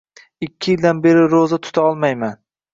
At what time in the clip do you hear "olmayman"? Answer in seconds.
1.93-2.37